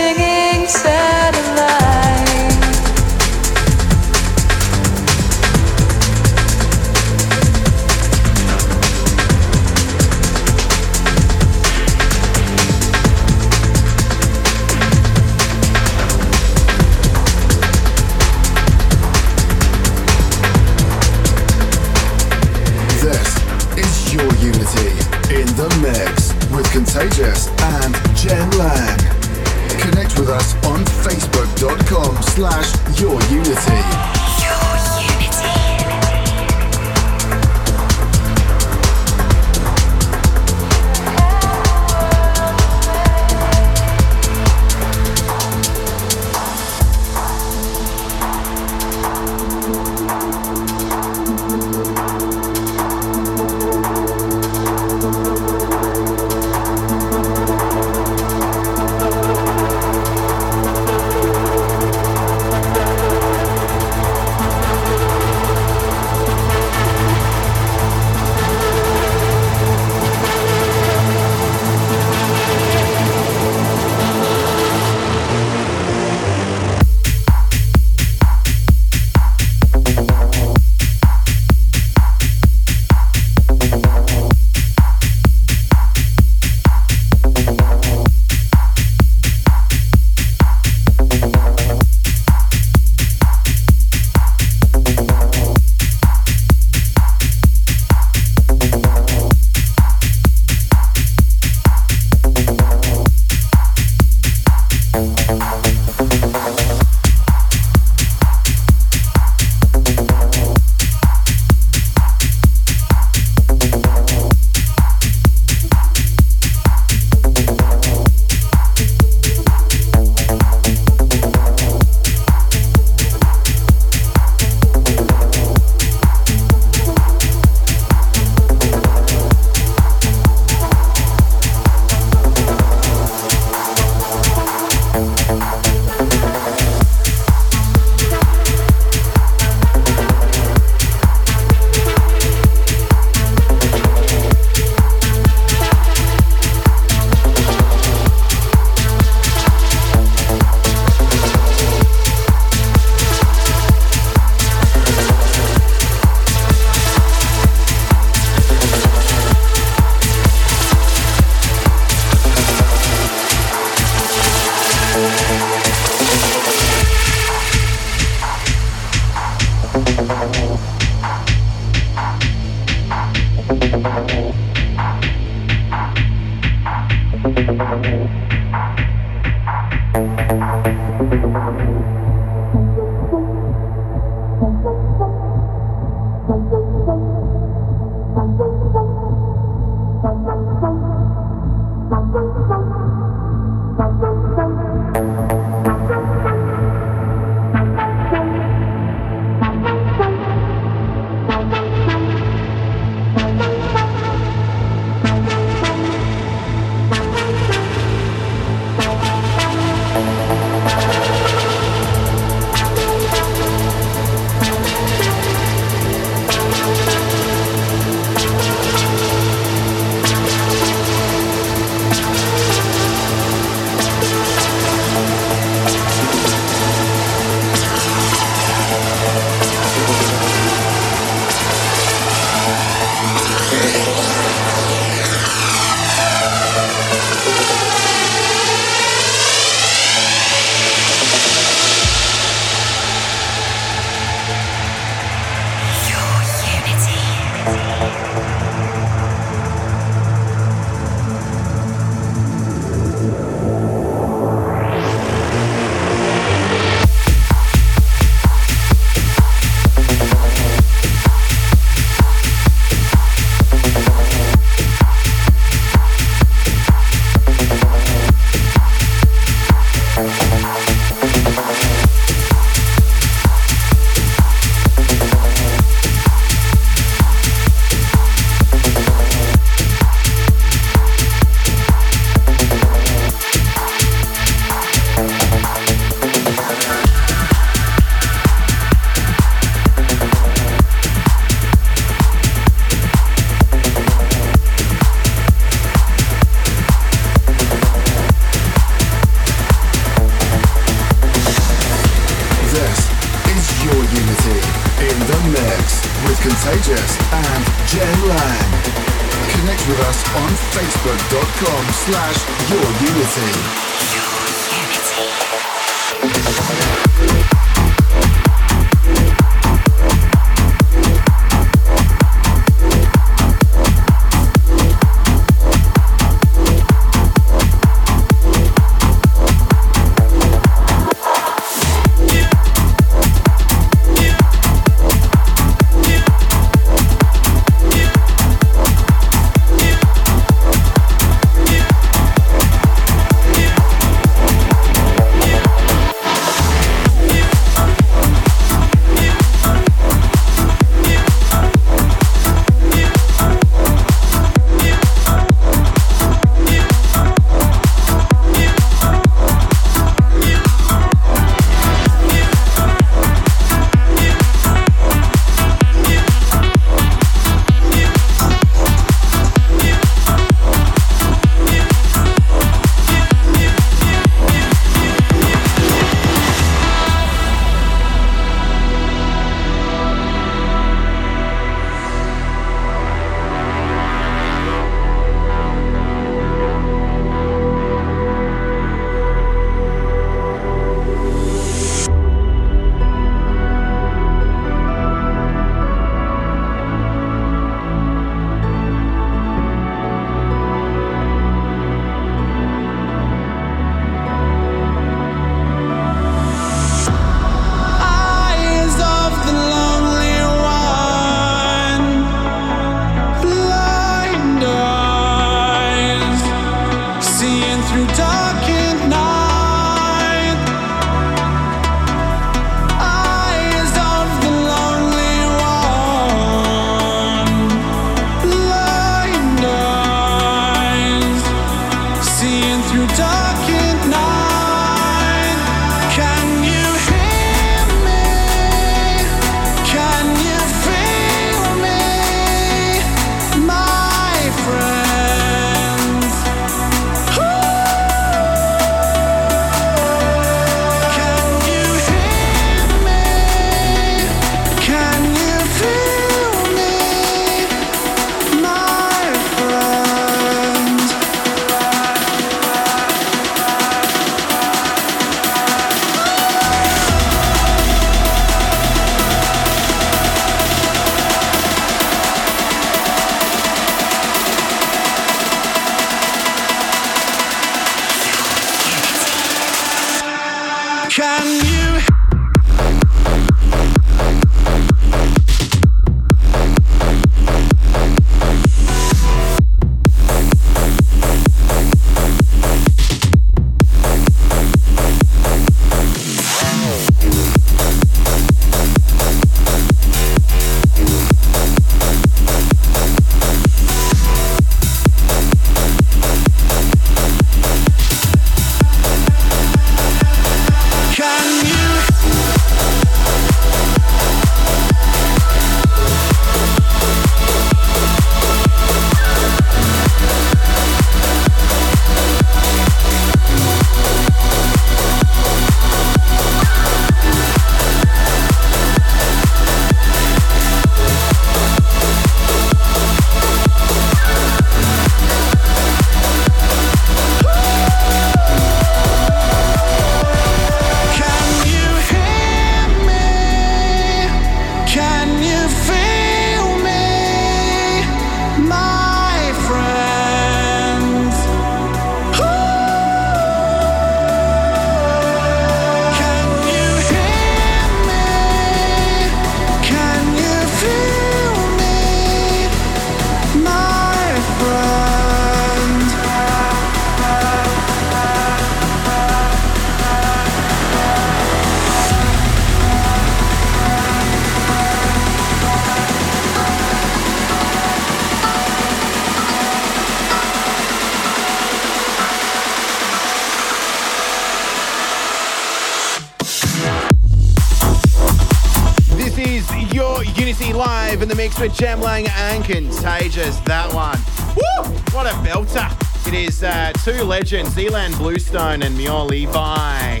[597.20, 600.00] Two legends, Ilan Bluestone and Maor Levi,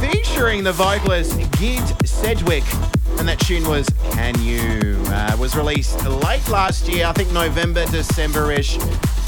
[0.00, 2.62] featuring the vocalist Gid Sedgwick.
[3.18, 5.02] And that tune was Can You?
[5.06, 8.78] Uh, was released late last year, I think November, December ish.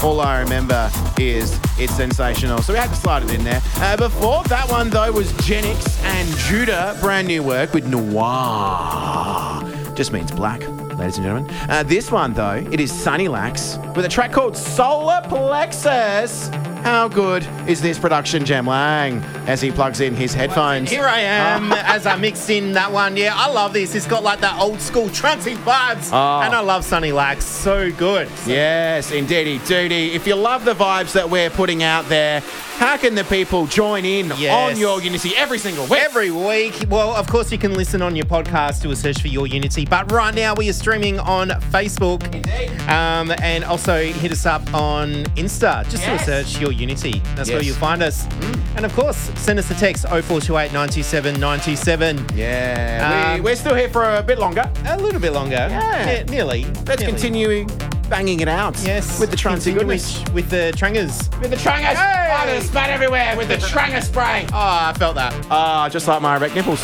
[0.03, 2.61] All I remember is it's sensational.
[2.61, 3.61] So we had to slide it in there.
[3.77, 9.63] Uh, before that one, though, was Genix and Judah, brand new work with Noir.
[9.95, 10.61] Just means black,
[10.95, 11.49] ladies and gentlemen.
[11.69, 16.51] Uh, this one, though, it is Sunny Lax with a track called Solar Plexus.
[16.83, 20.91] How good is this production, Jem Lang, as he plugs in his headphones?
[20.91, 21.83] Here I am ah.
[21.87, 23.17] as I mixed in that one.
[23.17, 23.95] Yeah, I love this.
[23.95, 26.11] It's got like that old school trancy vibes.
[26.13, 26.41] Oh.
[26.41, 27.45] And I love Sunny Lax.
[27.45, 28.29] So good.
[28.45, 30.11] Yes, indeedy duty.
[30.11, 32.41] If you love the vibes that we're putting out there,
[32.77, 34.53] how can the people join in Yes.
[34.53, 35.99] on your Unity every single week?
[35.99, 36.85] Every week.
[36.87, 38.83] Well, of course, you can listen on your podcast.
[38.83, 39.85] Do a search for Your Unity.
[39.85, 42.23] But right now, we are streaming on Facebook.
[42.33, 42.69] Indeed.
[42.89, 45.83] Um, and also hit us up on Insta.
[45.89, 46.25] Just Yes.
[46.25, 47.21] do a search Your Unity.
[47.35, 48.25] That's where you'll find us.
[48.27, 48.59] Mm.
[48.77, 52.25] And of course, send us a text 0428 97 97.
[52.35, 54.69] Yeah, Um, we, we're still here for a bit longer.
[54.85, 55.55] A little bit longer.
[55.55, 56.23] Yeah.
[56.23, 56.65] nearly.
[56.85, 57.05] Let's nearly.
[57.05, 57.67] continue
[58.09, 58.75] banging it out.
[58.83, 59.19] Yes.
[59.19, 60.19] with the trancy goodness.
[60.25, 61.29] With, with the trangers.
[61.41, 61.97] With the trangers.
[61.97, 62.37] Hey!
[62.41, 64.45] Oh, there's spat everywhere with the tranger spray.
[64.51, 65.33] Oh, I felt that.
[65.49, 66.83] Ah, just like my erect nipples.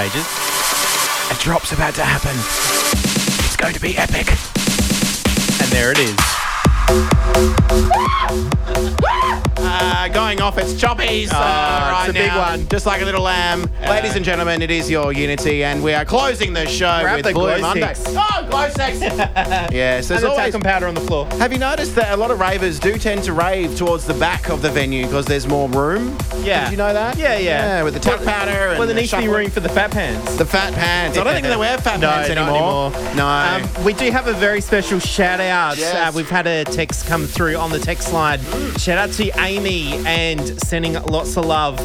[0.00, 1.30] Contagious.
[1.30, 2.34] A drop's about to happen.
[3.44, 4.30] It's going to be epic.
[5.60, 6.16] And there it is.
[9.58, 11.36] Uh, going off its choppies uh,
[11.92, 12.38] right it's a big now.
[12.38, 12.66] one.
[12.68, 13.70] Just like a little lamb.
[13.82, 17.60] Ladies and gentlemen, it is your Unity, and we are closing the show with Blue
[17.60, 17.92] Monday.
[17.92, 18.09] sticks.
[18.80, 19.14] Glow sticks!
[19.72, 21.26] yes, there's And the always talcum powder on the floor.
[21.38, 24.48] Have you noticed that a lot of ravers do tend to rave towards the back
[24.48, 26.16] of the venue because there's more room?
[26.42, 26.64] Yeah.
[26.64, 27.18] Did you know that?
[27.18, 27.78] Yeah, yeah.
[27.78, 29.90] Yeah, with the tuck powder and Well, there needs to be room for the fat
[29.90, 30.36] pants.
[30.36, 31.18] The fat pants.
[31.18, 33.14] I don't think they wear fat no, pants not anymore.
[33.14, 33.26] No.
[33.26, 35.76] Um, we do have a very special shout out.
[35.76, 35.94] Yes.
[35.94, 38.40] Uh, we've had a text come through on the text line.
[38.78, 41.78] Shout out to Amy and sending lots of love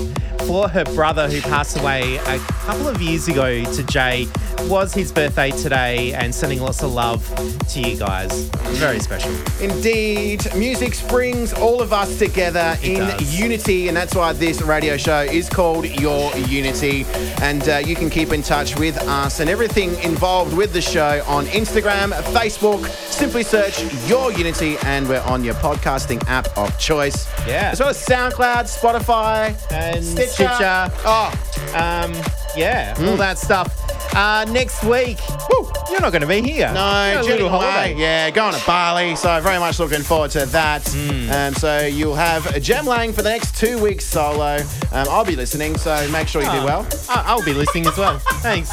[0.47, 4.27] for her brother who passed away a couple of years ago to Jay.
[4.69, 7.21] Was his birthday today and sending lots of love
[7.69, 8.45] to you guys.
[8.79, 9.31] Very special.
[9.61, 13.39] Indeed, music brings all of us together It in does.
[13.39, 17.05] unity, and that's why this radio show is called Your Unity.
[17.41, 21.21] And uh, you can keep in touch with us and everything involved with the show
[21.27, 22.83] on Instagram, Facebook.
[22.87, 27.27] Simply search Your Unity, and we're on your podcasting app of choice.
[27.45, 27.69] Yeah.
[27.73, 30.34] As well as SoundCloud, Spotify, And Stitcher.
[30.35, 30.91] Stitcher.
[31.05, 31.31] Oh,
[31.73, 32.13] Um,
[32.55, 33.81] yeah, all that stuff.
[34.15, 35.17] Uh, next week,
[35.49, 36.71] woo, you're not going to be here.
[36.73, 37.49] No, jetting away.
[37.49, 37.95] holiday.
[37.97, 39.13] Yeah, going to Bali.
[39.17, 40.87] So very much looking forward to that.
[40.87, 41.29] Hmm.
[41.31, 44.57] Um, so you'll have Jem Lang for the next two weeks solo.
[44.93, 46.87] Um, I'll be listening, so make sure you do Oh, well.
[47.09, 48.19] I- I'll be listening as well.
[48.41, 48.69] Thanks.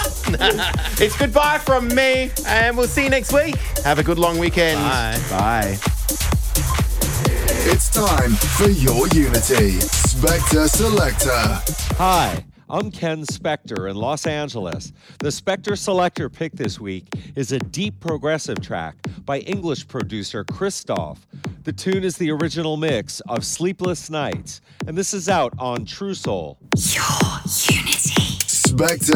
[1.00, 2.30] It's goodbye from me.
[2.46, 3.56] and we'll see you next week.
[3.84, 4.78] Have a good long weekend.
[4.78, 5.20] Bye.
[5.30, 6.01] Bye.
[7.64, 9.78] It's time for your Unity.
[9.78, 11.62] Spector Selector.
[11.96, 14.92] Hi, I'm Ken Spector in Los Angeles.
[15.20, 17.06] The Spector Selector pick this week
[17.36, 21.18] is a deep progressive track by English producer Cristoph.
[21.62, 26.14] The tune is the original mix of Sleepless Nights, and this is out on True
[26.14, 26.58] Soul.
[26.74, 27.46] Spector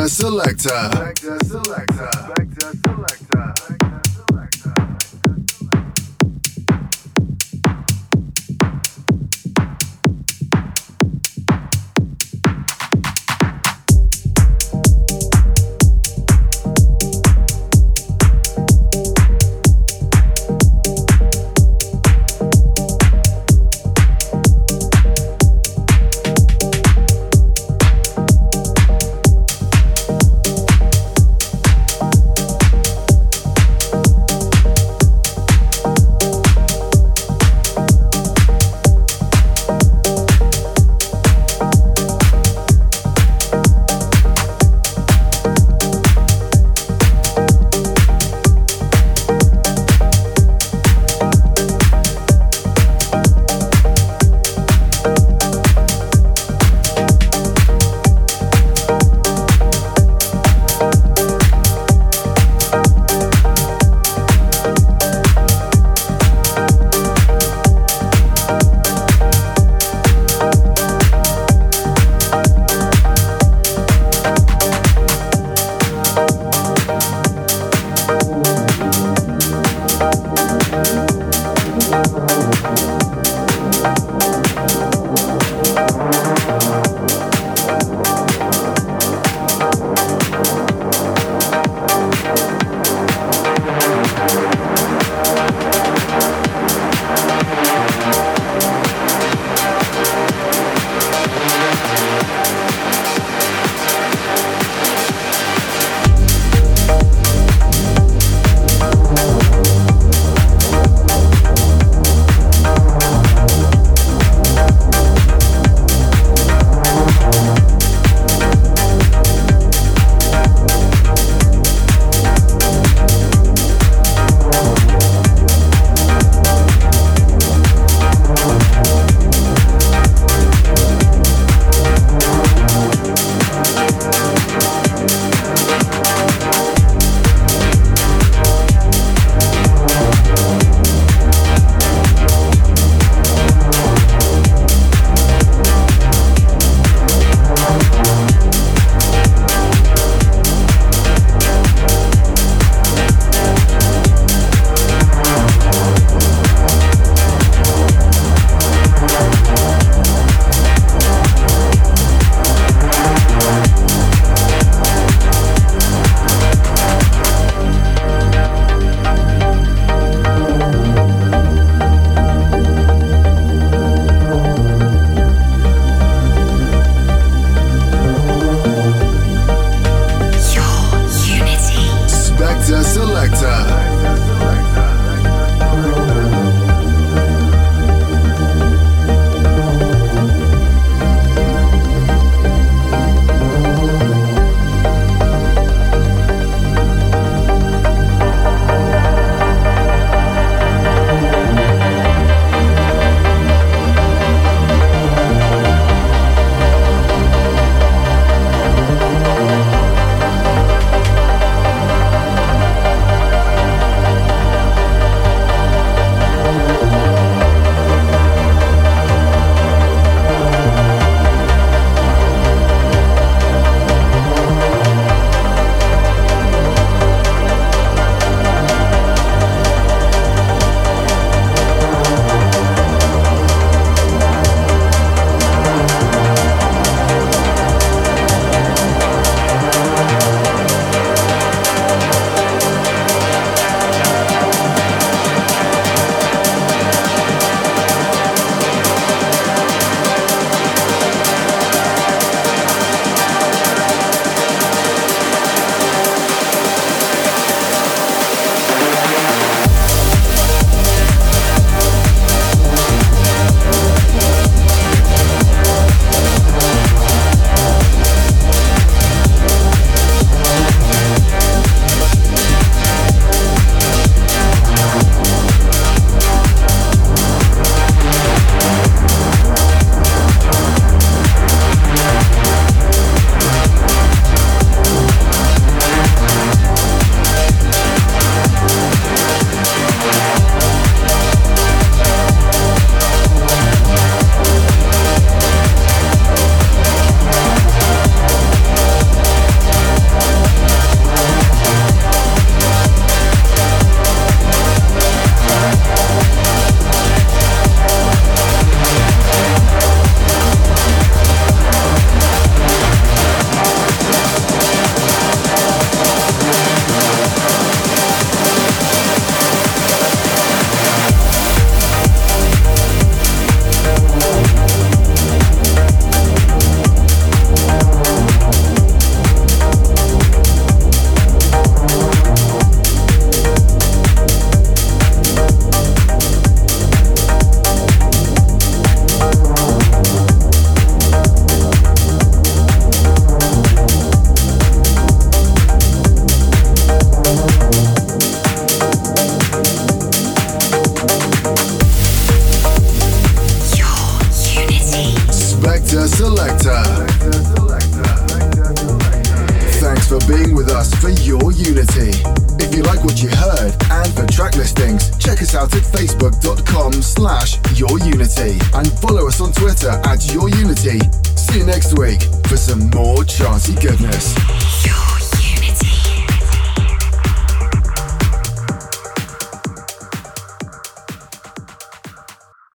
[0.08, 0.68] Selector.
[0.68, 2.10] Spector Selector.
[2.14, 3.54] Spector Selector.
[3.56, 4.95] Thank